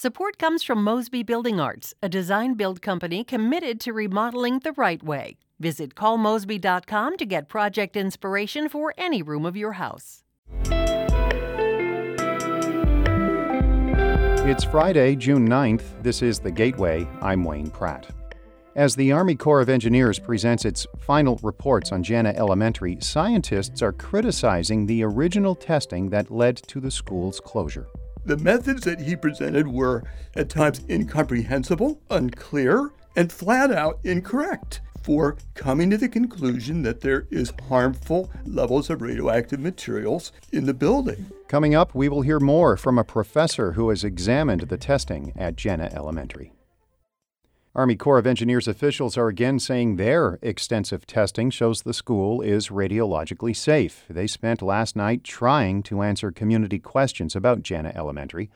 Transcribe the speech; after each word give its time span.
Support 0.00 0.38
comes 0.38 0.62
from 0.62 0.84
Mosby 0.84 1.24
Building 1.24 1.58
Arts, 1.58 1.92
a 2.00 2.08
design 2.08 2.54
build 2.54 2.80
company 2.80 3.24
committed 3.24 3.80
to 3.80 3.92
remodeling 3.92 4.60
the 4.60 4.70
right 4.74 5.02
way. 5.02 5.38
Visit 5.58 5.96
callmosby.com 5.96 7.16
to 7.16 7.26
get 7.26 7.48
project 7.48 7.96
inspiration 7.96 8.68
for 8.68 8.94
any 8.96 9.22
room 9.22 9.44
of 9.44 9.56
your 9.56 9.72
house. 9.72 10.22
It's 14.46 14.62
Friday, 14.62 15.16
June 15.16 15.48
9th. 15.48 16.00
This 16.00 16.22
is 16.22 16.38
The 16.38 16.52
Gateway. 16.52 17.04
I'm 17.20 17.42
Wayne 17.42 17.68
Pratt. 17.68 18.06
As 18.76 18.94
the 18.94 19.10
Army 19.10 19.34
Corps 19.34 19.60
of 19.60 19.68
Engineers 19.68 20.20
presents 20.20 20.64
its 20.64 20.86
final 21.00 21.40
reports 21.42 21.90
on 21.90 22.04
Jana 22.04 22.32
Elementary, 22.36 22.98
scientists 23.00 23.82
are 23.82 23.92
criticizing 23.92 24.86
the 24.86 25.02
original 25.02 25.56
testing 25.56 26.08
that 26.10 26.30
led 26.30 26.56
to 26.68 26.78
the 26.78 26.92
school's 26.92 27.40
closure. 27.40 27.88
The 28.24 28.36
methods 28.36 28.82
that 28.82 29.00
he 29.00 29.16
presented 29.16 29.68
were 29.68 30.04
at 30.34 30.50
times 30.50 30.82
incomprehensible, 30.88 32.00
unclear, 32.10 32.92
and 33.16 33.32
flat 33.32 33.72
out 33.72 33.98
incorrect 34.04 34.80
for 35.02 35.36
coming 35.54 35.88
to 35.90 35.96
the 35.96 36.08
conclusion 36.08 36.82
that 36.82 37.00
there 37.00 37.26
is 37.30 37.52
harmful 37.68 38.30
levels 38.44 38.90
of 38.90 39.00
radioactive 39.00 39.58
materials 39.58 40.32
in 40.52 40.66
the 40.66 40.74
building. 40.74 41.26
Coming 41.48 41.74
up, 41.74 41.94
we 41.94 42.08
will 42.08 42.22
hear 42.22 42.38
more 42.38 42.76
from 42.76 42.98
a 42.98 43.04
professor 43.04 43.72
who 43.72 43.88
has 43.88 44.04
examined 44.04 44.62
the 44.62 44.76
testing 44.76 45.32
at 45.34 45.56
Jana 45.56 45.88
Elementary. 45.94 46.52
Army 47.78 47.94
Corps 47.94 48.18
of 48.18 48.26
Engineers 48.26 48.66
officials 48.66 49.16
are 49.16 49.28
again 49.28 49.60
saying 49.60 49.94
their 49.94 50.40
extensive 50.42 51.06
testing 51.06 51.48
shows 51.48 51.82
the 51.82 51.94
school 51.94 52.40
is 52.40 52.70
radiologically 52.70 53.54
safe. 53.54 54.04
They 54.10 54.26
spent 54.26 54.62
last 54.62 54.96
night 54.96 55.22
trying 55.22 55.84
to 55.84 56.02
answer 56.02 56.32
community 56.32 56.80
questions 56.80 57.36
about 57.36 57.62
Jana 57.62 57.92
Elementary. 57.94 58.50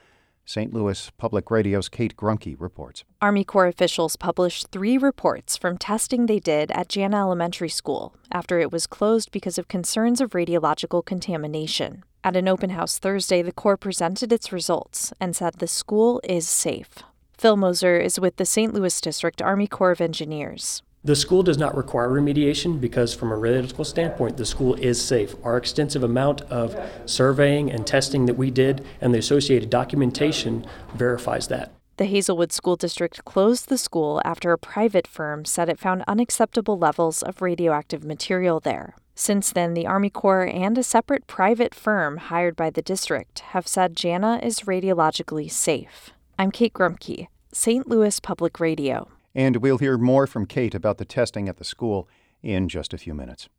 St. 0.44 0.74
Louis 0.74 1.08
Public 1.18 1.52
Radio's 1.52 1.88
Kate 1.88 2.16
Grumke 2.16 2.56
reports. 2.58 3.04
Army 3.20 3.44
Corps 3.44 3.68
officials 3.68 4.16
published 4.16 4.72
three 4.72 4.98
reports 4.98 5.56
from 5.56 5.78
testing 5.78 6.26
they 6.26 6.40
did 6.40 6.72
at 6.72 6.88
Jana 6.88 7.18
Elementary 7.18 7.68
School 7.68 8.16
after 8.32 8.58
it 8.58 8.72
was 8.72 8.88
closed 8.88 9.30
because 9.30 9.56
of 9.56 9.68
concerns 9.68 10.20
of 10.20 10.30
radiological 10.30 11.04
contamination. 11.04 12.02
At 12.24 12.34
an 12.34 12.48
open 12.48 12.70
house 12.70 12.98
Thursday, 12.98 13.40
the 13.40 13.52
Corps 13.52 13.76
presented 13.76 14.32
its 14.32 14.50
results 14.50 15.12
and 15.20 15.36
said 15.36 15.54
the 15.54 15.68
school 15.68 16.20
is 16.24 16.48
safe. 16.48 17.04
Phil 17.42 17.56
Moser 17.56 17.98
is 17.98 18.20
with 18.20 18.36
the 18.36 18.44
St. 18.44 18.72
Louis 18.72 19.00
District 19.00 19.42
Army 19.42 19.66
Corps 19.66 19.90
of 19.90 20.00
Engineers. 20.00 20.80
The 21.02 21.16
school 21.16 21.42
does 21.42 21.58
not 21.58 21.76
require 21.76 22.08
remediation 22.08 22.80
because, 22.80 23.14
from 23.14 23.32
a 23.32 23.36
radiological 23.36 23.84
standpoint, 23.84 24.36
the 24.36 24.46
school 24.46 24.74
is 24.74 25.04
safe. 25.04 25.34
Our 25.42 25.56
extensive 25.56 26.04
amount 26.04 26.42
of 26.42 26.76
surveying 27.04 27.68
and 27.68 27.84
testing 27.84 28.26
that 28.26 28.36
we 28.36 28.52
did 28.52 28.84
and 29.00 29.12
the 29.12 29.18
associated 29.18 29.70
documentation 29.70 30.64
verifies 30.94 31.48
that. 31.48 31.72
The 31.96 32.04
Hazelwood 32.04 32.52
School 32.52 32.76
District 32.76 33.24
closed 33.24 33.68
the 33.68 33.76
school 33.76 34.22
after 34.24 34.52
a 34.52 34.56
private 34.56 35.08
firm 35.08 35.44
said 35.44 35.68
it 35.68 35.80
found 35.80 36.04
unacceptable 36.06 36.78
levels 36.78 37.24
of 37.24 37.42
radioactive 37.42 38.04
material 38.04 38.60
there. 38.60 38.94
Since 39.16 39.50
then, 39.50 39.74
the 39.74 39.88
Army 39.88 40.10
Corps 40.10 40.46
and 40.46 40.78
a 40.78 40.84
separate 40.84 41.26
private 41.26 41.74
firm 41.74 42.18
hired 42.18 42.54
by 42.54 42.70
the 42.70 42.82
district 42.82 43.40
have 43.50 43.66
said 43.66 43.96
Jana 43.96 44.38
is 44.40 44.60
radiologically 44.60 45.50
safe. 45.50 46.12
I'm 46.38 46.50
Kate 46.50 46.72
Grumke, 46.72 47.28
St. 47.54 47.86
Louis 47.86 48.18
Public 48.18 48.58
Radio. 48.60 49.08
And 49.34 49.58
we'll 49.58 49.76
hear 49.76 49.98
more 49.98 50.26
from 50.26 50.46
Kate 50.46 50.74
about 50.74 50.96
the 50.96 51.04
testing 51.04 51.50
at 51.50 51.58
the 51.58 51.64
school 51.64 52.08
in 52.42 52.66
just 52.66 52.94
a 52.94 52.98
few 52.98 53.12
minutes. 53.12 53.50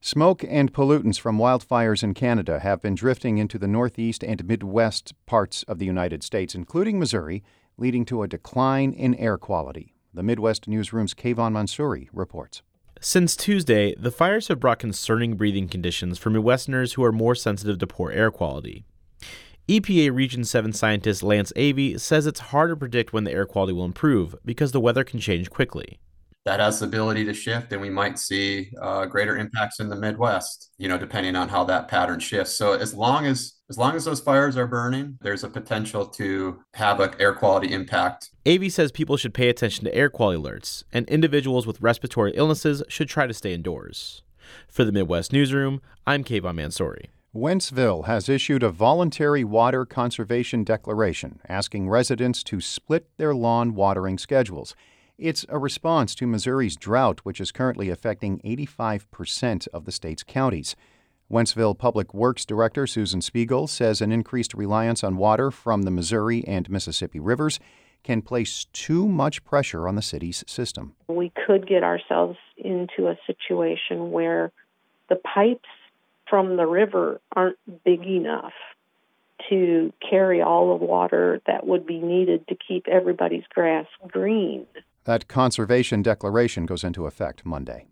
Smoke 0.00 0.44
and 0.48 0.72
pollutants 0.72 1.18
from 1.18 1.38
wildfires 1.38 2.04
in 2.04 2.14
Canada 2.14 2.60
have 2.60 2.80
been 2.80 2.94
drifting 2.94 3.38
into 3.38 3.58
the 3.58 3.66
northeast 3.66 4.22
and 4.22 4.46
midwest 4.46 5.14
parts 5.26 5.64
of 5.64 5.80
the 5.80 5.86
United 5.86 6.22
States, 6.22 6.54
including 6.54 7.00
Missouri, 7.00 7.42
leading 7.76 8.04
to 8.04 8.22
a 8.22 8.28
decline 8.28 8.92
in 8.92 9.16
air 9.16 9.36
quality. 9.36 9.94
The 10.14 10.22
Midwest 10.22 10.68
Newsroom's 10.68 11.14
Kavahn 11.14 11.52
Mansouri 11.52 12.08
reports. 12.12 12.62
Since 13.00 13.34
Tuesday, 13.34 13.96
the 13.96 14.12
fires 14.12 14.46
have 14.46 14.60
brought 14.60 14.78
concerning 14.78 15.34
breathing 15.34 15.68
conditions 15.68 16.18
for 16.18 16.30
Midwesterners 16.30 16.94
who 16.94 17.02
are 17.02 17.12
more 17.12 17.34
sensitive 17.34 17.78
to 17.78 17.86
poor 17.88 18.12
air 18.12 18.30
quality. 18.30 18.84
EPA 19.68 20.14
Region 20.14 20.44
7 20.44 20.72
scientist 20.72 21.22
Lance 21.22 21.52
Avey 21.54 22.00
says 22.00 22.26
it's 22.26 22.40
hard 22.40 22.70
to 22.70 22.76
predict 22.76 23.12
when 23.12 23.24
the 23.24 23.32
air 23.32 23.44
quality 23.44 23.74
will 23.74 23.84
improve 23.84 24.34
because 24.42 24.72
the 24.72 24.80
weather 24.80 25.04
can 25.04 25.20
change 25.20 25.50
quickly. 25.50 25.98
That 26.46 26.58
has 26.58 26.80
the 26.80 26.86
ability 26.86 27.26
to 27.26 27.34
shift, 27.34 27.70
and 27.74 27.82
we 27.82 27.90
might 27.90 28.18
see 28.18 28.70
uh, 28.80 29.04
greater 29.04 29.36
impacts 29.36 29.78
in 29.78 29.90
the 29.90 29.96
Midwest. 29.96 30.70
You 30.78 30.88
know, 30.88 30.96
depending 30.96 31.36
on 31.36 31.50
how 31.50 31.64
that 31.64 31.86
pattern 31.86 32.18
shifts. 32.18 32.54
So 32.54 32.72
as 32.72 32.94
long 32.94 33.26
as 33.26 33.56
as 33.68 33.76
long 33.76 33.94
as 33.94 34.06
those 34.06 34.20
fires 34.20 34.56
are 34.56 34.66
burning, 34.66 35.18
there's 35.20 35.44
a 35.44 35.50
potential 35.50 36.06
to 36.06 36.60
have 36.72 37.00
an 37.00 37.10
air 37.18 37.34
quality 37.34 37.70
impact. 37.70 38.30
Avey 38.46 38.72
says 38.72 38.90
people 38.90 39.18
should 39.18 39.34
pay 39.34 39.50
attention 39.50 39.84
to 39.84 39.94
air 39.94 40.08
quality 40.08 40.40
alerts, 40.40 40.84
and 40.94 41.06
individuals 41.10 41.66
with 41.66 41.82
respiratory 41.82 42.32
illnesses 42.34 42.82
should 42.88 43.10
try 43.10 43.26
to 43.26 43.34
stay 43.34 43.52
indoors. 43.52 44.22
For 44.66 44.86
the 44.86 44.92
Midwest 44.92 45.30
Newsroom, 45.30 45.82
I'm 46.06 46.24
Kavahn 46.24 46.54
Mansouri. 46.56 47.08
Wentzville 47.34 48.06
has 48.06 48.30
issued 48.30 48.62
a 48.62 48.70
voluntary 48.70 49.44
water 49.44 49.84
conservation 49.84 50.64
declaration 50.64 51.40
asking 51.46 51.90
residents 51.90 52.42
to 52.44 52.58
split 52.58 53.06
their 53.18 53.34
lawn 53.34 53.74
watering 53.74 54.16
schedules. 54.16 54.74
It's 55.18 55.44
a 55.50 55.58
response 55.58 56.14
to 56.14 56.26
Missouri's 56.26 56.74
drought, 56.74 57.20
which 57.24 57.38
is 57.38 57.52
currently 57.52 57.90
affecting 57.90 58.40
85% 58.40 59.68
of 59.74 59.84
the 59.84 59.92
state's 59.92 60.22
counties. 60.22 60.74
Wentzville 61.30 61.76
Public 61.76 62.14
Works 62.14 62.46
Director 62.46 62.86
Susan 62.86 63.20
Spiegel 63.20 63.66
says 63.66 64.00
an 64.00 64.10
increased 64.10 64.54
reliance 64.54 65.04
on 65.04 65.18
water 65.18 65.50
from 65.50 65.82
the 65.82 65.90
Missouri 65.90 66.42
and 66.48 66.70
Mississippi 66.70 67.20
rivers 67.20 67.60
can 68.04 68.22
place 68.22 68.64
too 68.72 69.06
much 69.06 69.44
pressure 69.44 69.86
on 69.86 69.96
the 69.96 70.02
city's 70.02 70.44
system. 70.46 70.94
We 71.08 71.30
could 71.46 71.68
get 71.68 71.82
ourselves 71.82 72.38
into 72.56 73.08
a 73.08 73.18
situation 73.26 74.12
where 74.12 74.50
the 75.10 75.16
pipes 75.16 75.68
from 76.28 76.56
the 76.56 76.66
river 76.66 77.20
aren't 77.34 77.58
big 77.84 78.04
enough 78.04 78.52
to 79.48 79.92
carry 80.08 80.42
all 80.42 80.78
the 80.78 80.84
water 80.84 81.40
that 81.46 81.66
would 81.66 81.86
be 81.86 81.98
needed 82.00 82.46
to 82.48 82.56
keep 82.56 82.86
everybody's 82.88 83.44
grass 83.50 83.86
green. 84.08 84.66
That 85.04 85.28
conservation 85.28 86.02
declaration 86.02 86.66
goes 86.66 86.84
into 86.84 87.06
effect 87.06 87.46
Monday. 87.46 87.86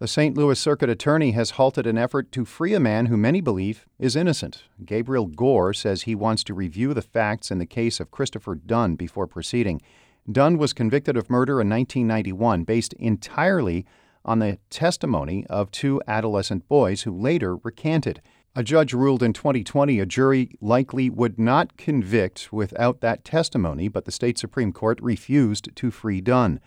The 0.00 0.08
St. 0.08 0.34
Louis 0.34 0.58
Circuit 0.58 0.88
Attorney 0.88 1.32
has 1.32 1.52
halted 1.52 1.86
an 1.86 1.98
effort 1.98 2.32
to 2.32 2.46
free 2.46 2.72
a 2.72 2.80
man 2.80 3.06
who 3.06 3.18
many 3.18 3.42
believe 3.42 3.86
is 3.98 4.16
innocent. 4.16 4.64
Gabriel 4.84 5.26
Gore 5.26 5.74
says 5.74 6.02
he 6.02 6.14
wants 6.14 6.42
to 6.44 6.54
review 6.54 6.94
the 6.94 7.02
facts 7.02 7.50
in 7.50 7.58
the 7.58 7.66
case 7.66 8.00
of 8.00 8.10
Christopher 8.10 8.54
Dunn 8.54 8.96
before 8.96 9.26
proceeding. 9.26 9.82
Dunn 10.30 10.56
was 10.56 10.72
convicted 10.72 11.18
of 11.18 11.28
murder 11.28 11.60
in 11.60 11.68
1991 11.68 12.64
based 12.64 12.94
entirely 12.94 13.84
on 14.24 14.38
the 14.38 14.58
testimony 14.68 15.46
of 15.48 15.70
two 15.70 16.00
adolescent 16.06 16.68
boys 16.68 17.02
who 17.02 17.16
later 17.16 17.56
recanted. 17.56 18.20
A 18.56 18.62
judge 18.62 18.92
ruled 18.92 19.22
in 19.22 19.32
2020 19.32 20.00
a 20.00 20.06
jury 20.06 20.50
likely 20.60 21.08
would 21.08 21.38
not 21.38 21.76
convict 21.76 22.52
without 22.52 23.00
that 23.00 23.24
testimony, 23.24 23.88
but 23.88 24.04
the 24.04 24.12
state 24.12 24.38
Supreme 24.38 24.72
Court 24.72 24.98
refused 25.00 25.74
to 25.76 25.90
free 25.90 26.20
Dunn. 26.20 26.60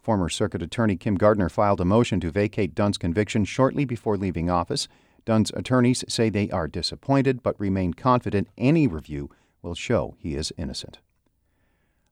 Former 0.00 0.28
Circuit 0.28 0.62
Attorney 0.62 0.96
Kim 0.96 1.16
Gardner 1.16 1.48
filed 1.48 1.80
a 1.80 1.84
motion 1.84 2.18
to 2.20 2.30
vacate 2.30 2.74
Dunn's 2.74 2.98
conviction 2.98 3.44
shortly 3.44 3.84
before 3.84 4.16
leaving 4.16 4.50
office. 4.50 4.88
Dunn's 5.24 5.52
attorneys 5.54 6.04
say 6.08 6.28
they 6.28 6.50
are 6.50 6.66
disappointed 6.66 7.42
but 7.42 7.60
remain 7.60 7.94
confident 7.94 8.48
any 8.56 8.86
review 8.86 9.30
will 9.62 9.74
show 9.74 10.16
he 10.18 10.34
is 10.34 10.52
innocent. 10.56 10.98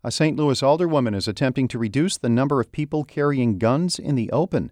A 0.04 0.10
St. 0.10 0.36
Louis 0.36 0.60
alderwoman 0.60 1.16
is 1.16 1.26
attempting 1.26 1.66
to 1.68 1.78
reduce 1.78 2.16
the 2.16 2.28
number 2.28 2.60
of 2.60 2.70
people 2.70 3.02
carrying 3.02 3.58
guns 3.58 3.98
in 3.98 4.14
the 4.14 4.30
open. 4.30 4.70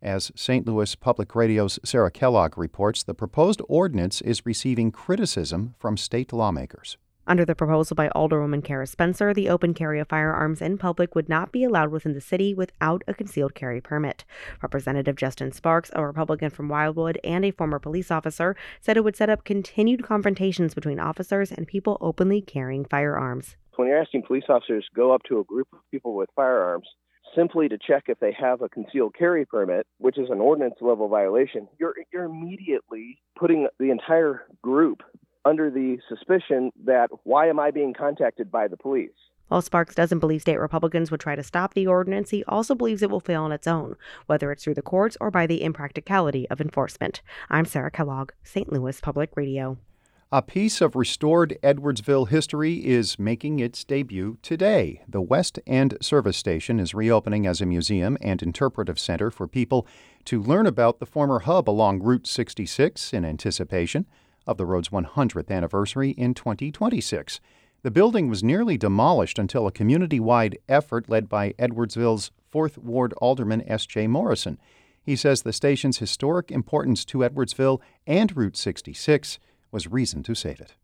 As 0.00 0.30
St. 0.36 0.64
Louis 0.64 0.94
Public 0.94 1.34
Radio's 1.34 1.80
Sarah 1.84 2.12
Kellogg 2.12 2.56
reports, 2.56 3.02
the 3.02 3.14
proposed 3.14 3.60
ordinance 3.68 4.20
is 4.20 4.46
receiving 4.46 4.92
criticism 4.92 5.74
from 5.76 5.96
state 5.96 6.32
lawmakers. 6.32 6.96
Under 7.26 7.44
the 7.44 7.56
proposal 7.56 7.96
by 7.96 8.08
Alderwoman 8.10 8.62
Cara 8.62 8.86
Spencer, 8.86 9.34
the 9.34 9.48
open 9.48 9.74
carry 9.74 9.98
of 9.98 10.08
firearms 10.08 10.62
in 10.62 10.78
public 10.78 11.16
would 11.16 11.28
not 11.28 11.50
be 11.50 11.64
allowed 11.64 11.90
within 11.90 12.14
the 12.14 12.20
city 12.20 12.54
without 12.54 13.02
a 13.08 13.12
concealed 13.12 13.56
carry 13.56 13.80
permit. 13.80 14.24
Representative 14.62 15.16
Justin 15.16 15.50
Sparks, 15.50 15.90
a 15.94 16.06
Republican 16.06 16.50
from 16.50 16.68
Wildwood 16.68 17.18
and 17.24 17.44
a 17.44 17.50
former 17.50 17.80
police 17.80 18.12
officer, 18.12 18.54
said 18.80 18.96
it 18.96 19.02
would 19.02 19.16
set 19.16 19.28
up 19.28 19.44
continued 19.44 20.04
confrontations 20.04 20.74
between 20.74 21.00
officers 21.00 21.50
and 21.50 21.66
people 21.66 21.98
openly 22.00 22.40
carrying 22.40 22.84
firearms. 22.84 23.56
When 23.74 23.88
you're 23.88 24.00
asking 24.00 24.22
police 24.22 24.44
officers 24.48 24.86
to 24.88 24.96
go 24.96 25.12
up 25.12 25.22
to 25.24 25.40
a 25.40 25.44
group 25.44 25.68
of 25.72 25.80
people 25.90 26.14
with 26.14 26.30
firearms 26.36 26.86
simply 27.34 27.68
to 27.68 27.78
check 27.78 28.04
if 28.08 28.18
they 28.20 28.32
have 28.38 28.62
a 28.62 28.68
concealed 28.68 29.14
carry 29.18 29.44
permit, 29.44 29.86
which 29.98 30.18
is 30.18 30.30
an 30.30 30.40
ordinance 30.40 30.76
level 30.80 31.08
violation, 31.08 31.68
you're 31.78 31.94
you're 32.12 32.24
immediately 32.24 33.18
putting 33.38 33.68
the 33.78 33.90
entire 33.90 34.46
group 34.62 35.02
under 35.44 35.70
the 35.70 35.98
suspicion 36.08 36.70
that 36.84 37.08
why 37.24 37.48
am 37.48 37.58
I 37.58 37.70
being 37.70 37.94
contacted 37.94 38.50
by 38.50 38.68
the 38.68 38.76
police? 38.76 39.10
While 39.48 39.62
Sparks 39.62 39.94
doesn't 39.94 40.18
believe 40.18 40.42
state 40.42 40.58
Republicans 40.58 41.10
would 41.10 41.20
try 41.20 41.34
to 41.34 41.42
stop 41.42 41.72
the 41.72 41.86
ordinance, 41.86 42.30
he 42.30 42.44
also 42.44 42.74
believes 42.74 43.02
it 43.02 43.10
will 43.10 43.20
fail 43.20 43.44
on 43.44 43.52
its 43.52 43.66
own, 43.66 43.96
whether 44.26 44.52
it's 44.52 44.62
through 44.62 44.74
the 44.74 44.82
courts 44.82 45.16
or 45.22 45.30
by 45.30 45.46
the 45.46 45.62
impracticality 45.62 46.48
of 46.50 46.60
enforcement. 46.60 47.22
I'm 47.48 47.64
Sarah 47.64 47.90
Kellogg, 47.90 48.32
St. 48.42 48.70
Louis 48.70 49.00
Public 49.00 49.30
Radio. 49.36 49.78
A 50.30 50.42
piece 50.42 50.82
of 50.82 50.94
restored 50.94 51.56
Edwardsville 51.62 52.28
history 52.28 52.84
is 52.84 53.18
making 53.18 53.60
its 53.60 53.82
debut 53.82 54.36
today. 54.42 55.00
The 55.08 55.22
West 55.22 55.58
End 55.66 55.96
Service 56.02 56.36
Station 56.36 56.78
is 56.78 56.92
reopening 56.92 57.46
as 57.46 57.62
a 57.62 57.66
museum 57.66 58.18
and 58.20 58.42
interpretive 58.42 58.98
center 58.98 59.30
for 59.30 59.48
people 59.48 59.86
to 60.26 60.42
learn 60.42 60.66
about 60.66 60.98
the 60.98 61.06
former 61.06 61.38
hub 61.38 61.66
along 61.70 62.02
Route 62.02 62.26
66 62.26 63.14
in 63.14 63.24
anticipation 63.24 64.04
of 64.46 64.58
the 64.58 64.66
road's 64.66 64.90
100th 64.90 65.50
anniversary 65.50 66.10
in 66.10 66.34
2026. 66.34 67.40
The 67.80 67.90
building 67.90 68.28
was 68.28 68.44
nearly 68.44 68.76
demolished 68.76 69.38
until 69.38 69.66
a 69.66 69.72
community 69.72 70.20
wide 70.20 70.58
effort 70.68 71.08
led 71.08 71.30
by 71.30 71.54
Edwardsville's 71.54 72.32
4th 72.52 72.76
Ward 72.76 73.14
Alderman 73.14 73.66
S.J. 73.66 74.08
Morrison. 74.08 74.58
He 75.02 75.16
says 75.16 75.40
the 75.40 75.54
station's 75.54 76.00
historic 76.00 76.50
importance 76.50 77.06
to 77.06 77.20
Edwardsville 77.20 77.80
and 78.06 78.36
Route 78.36 78.58
66 78.58 79.38
was 79.70 79.86
reason 79.86 80.22
to 80.24 80.34
save 80.34 80.60
it. 80.60 80.74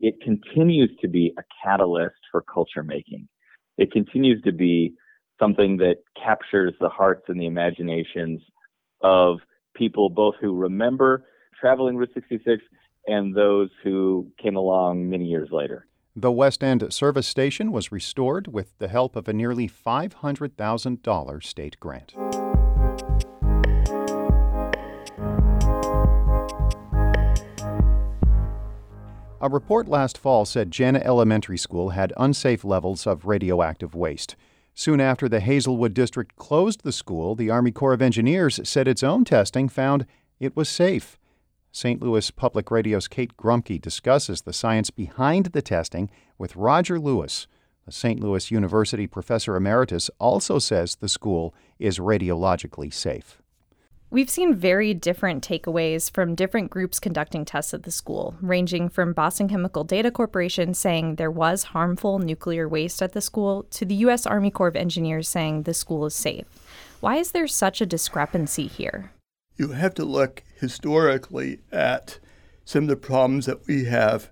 It 0.00 0.14
continues 0.22 0.90
to 1.00 1.08
be 1.08 1.32
a 1.38 1.42
catalyst 1.62 2.16
for 2.30 2.42
culture 2.42 2.82
making. 2.82 3.28
It 3.78 3.92
continues 3.92 4.42
to 4.42 4.52
be 4.52 4.94
something 5.40 5.76
that 5.78 5.96
captures 6.22 6.74
the 6.80 6.88
hearts 6.88 7.24
and 7.28 7.40
the 7.40 7.46
imaginations 7.46 8.40
of 9.02 9.38
people, 9.74 10.10
both 10.10 10.34
who 10.40 10.54
remember 10.54 11.24
traveling 11.60 11.96
Route 11.96 12.10
66 12.14 12.62
and 13.06 13.34
those 13.34 13.70
who 13.82 14.28
came 14.42 14.56
along 14.56 15.08
many 15.08 15.24
years 15.24 15.48
later. 15.50 15.86
The 16.16 16.32
West 16.32 16.62
End 16.62 16.92
service 16.92 17.26
station 17.26 17.72
was 17.72 17.90
restored 17.90 18.52
with 18.52 18.78
the 18.78 18.88
help 18.88 19.16
of 19.16 19.26
a 19.26 19.32
nearly 19.32 19.68
$500,000 19.68 21.44
state 21.44 21.80
grant. 21.80 22.14
A 29.44 29.48
report 29.50 29.88
last 29.88 30.16
fall 30.16 30.46
said 30.46 30.70
Jana 30.70 31.00
Elementary 31.00 31.58
School 31.58 31.90
had 31.90 32.14
unsafe 32.16 32.64
levels 32.64 33.06
of 33.06 33.26
radioactive 33.26 33.94
waste. 33.94 34.36
Soon 34.72 35.02
after 35.02 35.28
the 35.28 35.40
Hazelwood 35.40 35.92
District 35.92 36.34
closed 36.36 36.82
the 36.82 36.92
school, 36.92 37.34
the 37.34 37.50
Army 37.50 37.70
Corps 37.70 37.92
of 37.92 38.00
Engineers 38.00 38.58
said 38.66 38.88
its 38.88 39.02
own 39.02 39.22
testing 39.22 39.68
found 39.68 40.06
it 40.40 40.56
was 40.56 40.70
safe. 40.70 41.18
St. 41.72 42.00
Louis 42.00 42.30
Public 42.30 42.70
Radio's 42.70 43.06
Kate 43.06 43.36
Grumke 43.36 43.78
discusses 43.78 44.40
the 44.40 44.54
science 44.54 44.88
behind 44.88 45.46
the 45.52 45.60
testing 45.60 46.08
with 46.38 46.56
Roger 46.56 46.98
Lewis. 46.98 47.46
The 47.84 47.92
St. 47.92 48.20
Louis 48.20 48.50
University 48.50 49.06
professor 49.06 49.56
emeritus 49.56 50.08
also 50.18 50.58
says 50.58 50.94
the 50.94 51.06
school 51.06 51.54
is 51.78 51.98
radiologically 51.98 52.90
safe. 52.90 53.42
We've 54.14 54.30
seen 54.30 54.54
very 54.54 54.94
different 54.94 55.42
takeaways 55.42 56.08
from 56.08 56.36
different 56.36 56.70
groups 56.70 57.00
conducting 57.00 57.44
tests 57.44 57.74
at 57.74 57.82
the 57.82 57.90
school, 57.90 58.36
ranging 58.40 58.88
from 58.88 59.12
Boston 59.12 59.48
Chemical 59.48 59.82
Data 59.82 60.12
Corporation 60.12 60.72
saying 60.72 61.16
there 61.16 61.32
was 61.32 61.64
harmful 61.64 62.20
nuclear 62.20 62.68
waste 62.68 63.02
at 63.02 63.12
the 63.12 63.20
school 63.20 63.64
to 63.70 63.84
the 63.84 63.96
U.S. 64.06 64.24
Army 64.24 64.52
Corps 64.52 64.68
of 64.68 64.76
Engineers 64.76 65.28
saying 65.28 65.64
the 65.64 65.74
school 65.74 66.06
is 66.06 66.14
safe. 66.14 66.46
Why 67.00 67.16
is 67.16 67.32
there 67.32 67.48
such 67.48 67.80
a 67.80 67.86
discrepancy 67.86 68.68
here? 68.68 69.10
You 69.56 69.72
have 69.72 69.94
to 69.94 70.04
look 70.04 70.44
historically 70.60 71.58
at 71.72 72.20
some 72.64 72.84
of 72.84 72.90
the 72.90 72.96
problems 72.96 73.46
that 73.46 73.66
we 73.66 73.86
have 73.86 74.30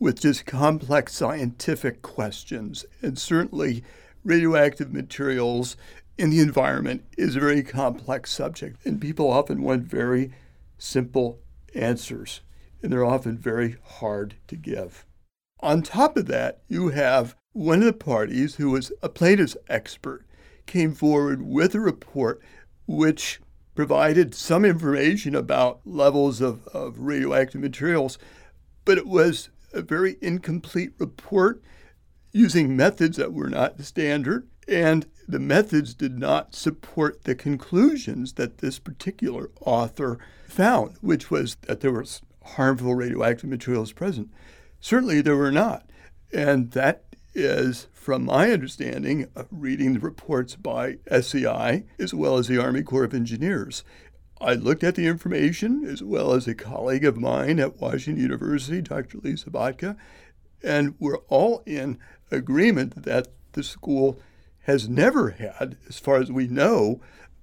with 0.00 0.22
just 0.22 0.46
complex 0.46 1.12
scientific 1.12 2.00
questions. 2.00 2.86
And 3.02 3.18
certainly, 3.18 3.84
radioactive 4.24 4.90
materials 4.90 5.76
in 6.18 6.30
the 6.30 6.40
environment 6.40 7.04
is 7.16 7.36
a 7.36 7.40
very 7.40 7.62
complex 7.62 8.30
subject, 8.30 8.84
and 8.84 9.00
people 9.00 9.30
often 9.30 9.62
want 9.62 9.84
very 9.84 10.32
simple 10.78 11.38
answers, 11.74 12.40
and 12.82 12.92
they're 12.92 13.04
often 13.04 13.38
very 13.38 13.76
hard 13.84 14.36
to 14.48 14.56
give. 14.56 15.06
On 15.60 15.82
top 15.82 16.16
of 16.16 16.26
that, 16.26 16.62
you 16.68 16.88
have 16.88 17.36
one 17.52 17.78
of 17.80 17.84
the 17.84 17.92
parties 17.92 18.56
who 18.56 18.70
was 18.70 18.92
a 19.02 19.08
plaintiff's 19.08 19.56
expert 19.68 20.26
came 20.66 20.94
forward 20.94 21.42
with 21.42 21.74
a 21.74 21.80
report 21.80 22.40
which 22.86 23.40
provided 23.74 24.34
some 24.34 24.64
information 24.64 25.34
about 25.34 25.80
levels 25.84 26.40
of, 26.40 26.66
of 26.68 26.98
radioactive 26.98 27.60
materials, 27.60 28.18
but 28.84 28.98
it 28.98 29.06
was 29.06 29.48
a 29.72 29.82
very 29.82 30.16
incomplete 30.20 30.92
report 30.98 31.62
using 32.32 32.76
methods 32.76 33.16
that 33.16 33.32
were 33.32 33.48
not 33.48 33.80
standard 33.82 34.46
and 34.68 35.06
the 35.28 35.38
methods 35.38 35.94
did 35.94 36.18
not 36.18 36.54
support 36.54 37.24
the 37.24 37.34
conclusions 37.34 38.34
that 38.34 38.58
this 38.58 38.78
particular 38.78 39.50
author 39.60 40.18
found, 40.48 40.96
which 41.00 41.30
was 41.30 41.56
that 41.66 41.80
there 41.80 41.92
was 41.92 42.22
harmful 42.44 42.94
radioactive 42.94 43.48
materials 43.48 43.92
present. 43.92 44.28
Certainly 44.80 45.22
there 45.22 45.36
were 45.36 45.52
not. 45.52 45.88
And 46.32 46.72
that 46.72 47.04
is, 47.34 47.88
from 47.92 48.24
my 48.24 48.50
understanding, 48.50 49.26
of 49.34 49.46
reading 49.50 49.94
the 49.94 50.00
reports 50.00 50.56
by 50.56 50.98
SCI 51.06 51.84
as 51.98 52.12
well 52.12 52.36
as 52.36 52.48
the 52.48 52.58
Army 52.58 52.82
Corps 52.82 53.04
of 53.04 53.14
Engineers. 53.14 53.84
I 54.40 54.54
looked 54.54 54.82
at 54.82 54.96
the 54.96 55.06
information 55.06 55.84
as 55.86 56.02
well 56.02 56.32
as 56.34 56.48
a 56.48 56.54
colleague 56.54 57.04
of 57.04 57.16
mine 57.16 57.60
at 57.60 57.80
Washington 57.80 58.22
University, 58.22 58.82
Dr. 58.82 59.18
Lisa 59.18 59.50
Botka, 59.50 59.96
and 60.62 60.94
we're 60.98 61.18
all 61.28 61.62
in 61.64 61.98
agreement 62.30 63.04
that 63.04 63.28
the 63.52 63.62
school 63.62 64.18
has 64.62 64.88
never 64.88 65.30
had, 65.30 65.76
as 65.88 65.98
far 65.98 66.16
as 66.16 66.30
we 66.30 66.46
know, 66.46 67.00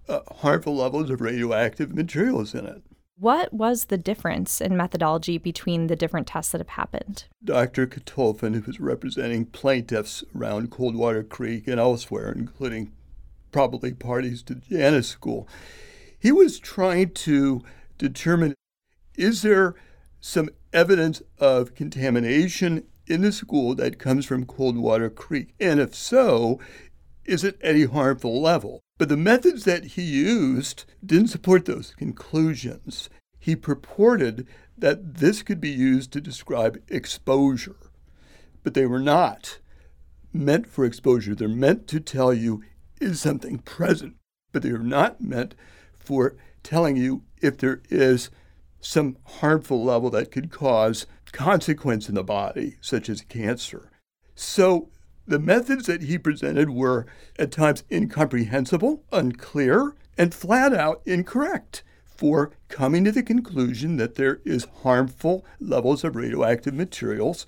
uh, 0.07 0.21
harmful 0.37 0.75
levels 0.75 1.09
of 1.09 1.21
radioactive 1.21 1.93
materials 1.93 2.53
in 2.53 2.65
it. 2.65 2.81
What 3.17 3.53
was 3.53 3.85
the 3.85 3.97
difference 3.97 4.61
in 4.61 4.77
methodology 4.77 5.37
between 5.37 5.87
the 5.87 5.95
different 5.95 6.27
tests 6.27 6.53
that 6.53 6.61
have 6.61 6.69
happened? 6.69 7.25
Dr. 7.43 7.85
Kaltofen, 7.85 8.55
who 8.55 8.61
was 8.61 8.79
representing 8.79 9.45
plaintiffs 9.45 10.23
around 10.33 10.71
Coldwater 10.71 11.27
Creek 11.27 11.67
and 11.67 11.79
elsewhere, 11.79 12.31
including 12.31 12.93
probably 13.51 13.93
parties 13.93 14.41
to 14.43 14.55
Jana's 14.55 15.07
school, 15.07 15.49
he 16.17 16.31
was 16.31 16.59
trying 16.59 17.11
to 17.11 17.61
determine 17.97 18.55
is 19.15 19.41
there 19.41 19.75
some 20.21 20.49
evidence 20.71 21.21
of 21.39 21.75
contamination 21.75 22.85
in 23.05 23.21
the 23.21 23.33
school 23.33 23.75
that 23.75 23.99
comes 23.99 24.25
from 24.25 24.45
Coldwater 24.45 25.09
Creek? 25.09 25.53
And 25.59 25.81
if 25.81 25.93
so, 25.93 26.59
isn't 27.29 27.57
any 27.61 27.85
harmful 27.85 28.41
level. 28.41 28.81
But 28.97 29.09
the 29.09 29.17
methods 29.17 29.63
that 29.63 29.85
he 29.85 30.01
used 30.01 30.85
didn't 31.05 31.29
support 31.29 31.65
those 31.65 31.93
conclusions. 31.97 33.09
He 33.39 33.55
purported 33.55 34.47
that 34.77 35.15
this 35.15 35.41
could 35.41 35.61
be 35.61 35.69
used 35.69 36.11
to 36.13 36.21
describe 36.21 36.81
exposure, 36.89 37.77
but 38.63 38.73
they 38.73 38.85
were 38.85 38.99
not 38.99 39.59
meant 40.33 40.67
for 40.67 40.85
exposure. 40.85 41.35
They're 41.35 41.47
meant 41.47 41.87
to 41.87 41.99
tell 41.99 42.33
you 42.33 42.63
is 42.99 43.21
something 43.21 43.59
present, 43.59 44.15
but 44.51 44.61
they 44.61 44.71
are 44.71 44.79
not 44.79 45.21
meant 45.21 45.55
for 45.97 46.35
telling 46.63 46.97
you 46.97 47.23
if 47.41 47.57
there 47.57 47.81
is 47.89 48.29
some 48.81 49.17
harmful 49.25 49.83
level 49.83 50.09
that 50.09 50.31
could 50.31 50.51
cause 50.51 51.05
consequence 51.31 52.09
in 52.09 52.15
the 52.15 52.23
body, 52.23 52.75
such 52.81 53.09
as 53.09 53.21
cancer. 53.21 53.91
So 54.35 54.89
the 55.29 55.39
methods 55.39 55.85
that 55.85 56.01
he 56.01 56.17
presented 56.17 56.71
were 56.71 57.05
at 57.37 57.51
times 57.51 57.83
incomprehensible, 57.91 59.03
unclear, 59.11 59.95
and 60.17 60.33
flat 60.33 60.73
out 60.73 61.01
incorrect 61.05 61.83
for 62.03 62.51
coming 62.67 63.05
to 63.05 63.11
the 63.11 63.23
conclusion 63.23 63.97
that 63.97 64.15
there 64.15 64.41
is 64.43 64.67
harmful 64.81 65.45
levels 65.59 66.03
of 66.03 66.15
radioactive 66.15 66.73
materials 66.73 67.45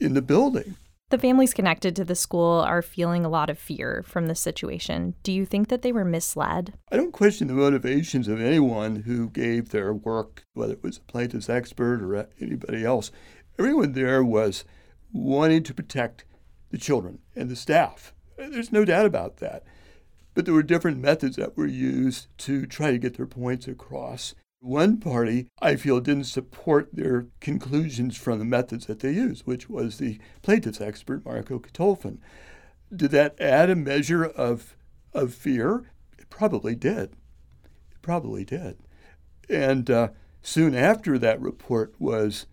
in 0.00 0.14
the 0.14 0.22
building. 0.22 0.76
The 1.10 1.18
families 1.18 1.54
connected 1.54 1.96
to 1.96 2.04
the 2.04 2.14
school 2.14 2.60
are 2.60 2.82
feeling 2.82 3.24
a 3.24 3.30
lot 3.30 3.50
of 3.50 3.58
fear 3.58 4.04
from 4.06 4.26
this 4.26 4.40
situation. 4.40 5.14
Do 5.22 5.32
you 5.32 5.44
think 5.44 5.68
that 5.68 5.82
they 5.82 5.90
were 5.90 6.04
misled? 6.04 6.74
I 6.92 6.96
don't 6.96 7.12
question 7.12 7.48
the 7.48 7.54
motivations 7.54 8.28
of 8.28 8.40
anyone 8.40 8.96
who 9.06 9.30
gave 9.30 9.70
their 9.70 9.92
work, 9.92 10.44
whether 10.52 10.74
it 10.74 10.82
was 10.82 10.98
a 10.98 11.12
plaintiff's 11.12 11.48
expert 11.48 12.02
or 12.02 12.28
anybody 12.40 12.84
else. 12.84 13.10
Everyone 13.58 13.92
there 13.92 14.22
was 14.22 14.64
wanting 15.12 15.62
to 15.64 15.74
protect 15.74 16.24
the 16.70 16.78
children 16.78 17.20
and 17.34 17.48
the 17.48 17.56
staff. 17.56 18.12
There's 18.36 18.72
no 18.72 18.84
doubt 18.84 19.06
about 19.06 19.38
that. 19.38 19.64
But 20.34 20.44
there 20.44 20.54
were 20.54 20.62
different 20.62 21.00
methods 21.00 21.36
that 21.36 21.56
were 21.56 21.66
used 21.66 22.28
to 22.38 22.66
try 22.66 22.90
to 22.92 22.98
get 22.98 23.16
their 23.16 23.26
points 23.26 23.66
across. 23.66 24.34
One 24.60 24.98
party, 24.98 25.48
I 25.60 25.76
feel, 25.76 26.00
didn't 26.00 26.24
support 26.24 26.90
their 26.92 27.26
conclusions 27.40 28.16
from 28.16 28.38
the 28.38 28.44
methods 28.44 28.86
that 28.86 29.00
they 29.00 29.12
used, 29.12 29.46
which 29.46 29.68
was 29.68 29.98
the 29.98 30.18
plaintiff's 30.42 30.80
expert, 30.80 31.24
Marco 31.24 31.58
Kaltofen. 31.58 32.18
Did 32.94 33.10
that 33.12 33.40
add 33.40 33.70
a 33.70 33.76
measure 33.76 34.24
of, 34.24 34.76
of 35.12 35.34
fear? 35.34 35.90
It 36.18 36.30
probably 36.30 36.74
did. 36.74 37.12
It 37.90 38.02
probably 38.02 38.44
did. 38.44 38.78
And 39.48 39.90
uh, 39.90 40.08
soon 40.42 40.74
after 40.74 41.18
that 41.18 41.40
report 41.40 41.94
was 41.98 42.46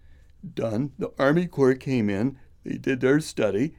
done, 0.54 0.92
the 0.98 1.12
Army 1.18 1.48
Corps 1.48 1.76
came 1.76 2.10
in, 2.10 2.38
they 2.64 2.78
did 2.78 3.02
their 3.02 3.20
study, 3.20 3.76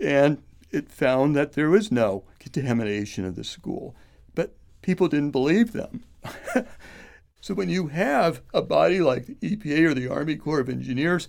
and 0.00 0.42
it 0.70 0.90
found 0.90 1.34
that 1.36 1.52
there 1.52 1.70
was 1.70 1.90
no 1.90 2.24
contamination 2.38 3.24
of 3.24 3.36
the 3.36 3.44
school. 3.44 3.94
But 4.34 4.54
people 4.82 5.08
didn't 5.08 5.32
believe 5.32 5.72
them. 5.72 6.04
so 7.40 7.54
when 7.54 7.68
you 7.68 7.88
have 7.88 8.40
a 8.54 8.62
body 8.62 9.00
like 9.00 9.26
the 9.26 9.34
EPA 9.36 9.90
or 9.90 9.94
the 9.94 10.08
Army 10.08 10.36
Corps 10.36 10.60
of 10.60 10.68
Engineers 10.68 11.28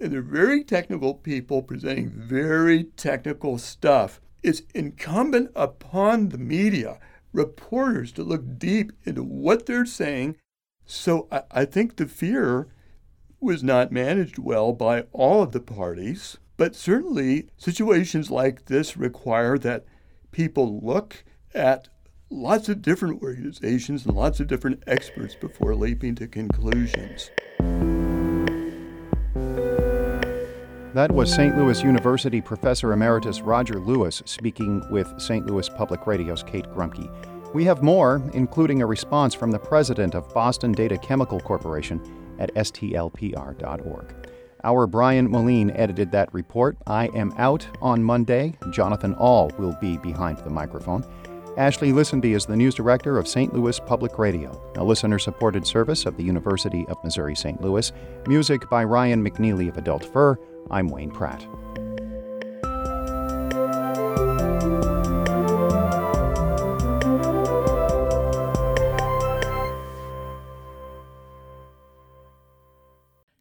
and 0.00 0.12
they're 0.12 0.22
very 0.22 0.62
technical 0.62 1.14
people 1.14 1.62
presenting 1.62 2.10
very 2.10 2.84
technical 2.84 3.58
stuff. 3.58 4.20
It's 4.42 4.62
incumbent 4.74 5.50
upon 5.56 6.28
the 6.28 6.38
media, 6.38 7.00
reporters, 7.32 8.12
to 8.12 8.22
look 8.22 8.58
deep 8.58 8.92
into 9.04 9.22
what 9.22 9.66
they're 9.66 9.86
saying. 9.86 10.36
So 10.86 11.26
I, 11.32 11.42
I 11.50 11.64
think 11.64 11.96
the 11.96 12.06
fear 12.06 12.68
was 13.40 13.62
not 13.62 13.92
managed 13.92 14.38
well 14.38 14.72
by 14.72 15.02
all 15.12 15.42
of 15.42 15.52
the 15.52 15.60
parties. 15.60 16.38
But 16.58 16.74
certainly, 16.74 17.46
situations 17.56 18.30
like 18.32 18.66
this 18.66 18.96
require 18.96 19.56
that 19.58 19.84
people 20.32 20.80
look 20.82 21.24
at 21.54 21.88
lots 22.30 22.68
of 22.68 22.82
different 22.82 23.22
organizations 23.22 24.04
and 24.04 24.16
lots 24.16 24.40
of 24.40 24.48
different 24.48 24.82
experts 24.88 25.36
before 25.36 25.76
leaping 25.76 26.16
to 26.16 26.26
conclusions. 26.26 27.30
That 30.94 31.12
was 31.12 31.32
St. 31.32 31.56
Louis 31.56 31.80
University 31.84 32.40
Professor 32.40 32.92
Emeritus 32.92 33.40
Roger 33.40 33.78
Lewis 33.78 34.20
speaking 34.26 34.82
with 34.90 35.08
St. 35.16 35.46
Louis 35.46 35.68
Public 35.68 36.08
Radio's 36.08 36.42
Kate 36.42 36.66
Grumke. 36.74 37.08
We 37.54 37.64
have 37.66 37.84
more, 37.84 38.20
including 38.34 38.82
a 38.82 38.86
response 38.86 39.32
from 39.32 39.52
the 39.52 39.60
president 39.60 40.16
of 40.16 40.34
Boston 40.34 40.72
Data 40.72 40.98
Chemical 40.98 41.38
Corporation 41.38 42.02
at 42.40 42.52
stlpr.org. 42.56 44.28
Our 44.64 44.86
Brian 44.86 45.30
Moline 45.30 45.70
edited 45.70 46.10
that 46.12 46.32
report. 46.34 46.76
I 46.86 47.06
am 47.08 47.32
out 47.38 47.66
on 47.80 48.02
Monday. 48.02 48.54
Jonathan 48.70 49.14
Ahl 49.14 49.50
will 49.58 49.76
be 49.80 49.96
behind 49.98 50.38
the 50.38 50.50
microphone. 50.50 51.04
Ashley 51.56 51.90
Lisenby 51.90 52.36
is 52.36 52.46
the 52.46 52.56
news 52.56 52.74
director 52.74 53.18
of 53.18 53.26
St. 53.26 53.52
Louis 53.52 53.80
Public 53.80 54.18
Radio, 54.18 54.60
a 54.76 54.84
listener 54.84 55.18
supported 55.18 55.66
service 55.66 56.06
of 56.06 56.16
the 56.16 56.22
University 56.22 56.86
of 56.88 57.02
Missouri 57.02 57.34
St. 57.34 57.60
Louis. 57.60 57.92
Music 58.26 58.68
by 58.70 58.84
Ryan 58.84 59.24
McNeely 59.24 59.68
of 59.68 59.76
Adult 59.76 60.04
Fur. 60.04 60.36
I'm 60.70 60.88
Wayne 60.88 61.10
Pratt. 61.10 61.44